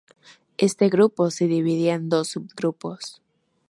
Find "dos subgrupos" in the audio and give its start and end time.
2.09-3.21